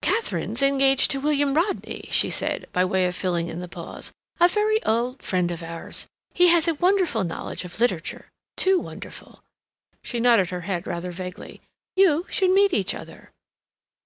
"Katharine's 0.00 0.62
engaged 0.62 1.10
to 1.10 1.20
William 1.20 1.52
Rodney," 1.52 2.08
she 2.10 2.30
said, 2.30 2.64
by 2.72 2.86
way 2.86 3.04
of 3.04 3.14
filling 3.14 3.48
in 3.50 3.60
the 3.60 3.68
pause; 3.68 4.12
"a 4.40 4.48
very 4.48 4.82
old 4.84 5.20
friend 5.22 5.50
of 5.50 5.62
ours. 5.62 6.06
He 6.32 6.48
has 6.48 6.66
a 6.68 6.74
wonderful 6.76 7.22
knowledge 7.22 7.66
of 7.66 7.78
literature, 7.78 8.30
too—wonderful." 8.56 9.44
She 10.02 10.20
nodded 10.20 10.48
her 10.48 10.62
head 10.62 10.86
rather 10.86 11.10
vaguely. 11.12 11.60
"You 11.96 12.24
should 12.30 12.52
meet 12.52 12.72
each 12.72 12.94
other." 12.94 13.30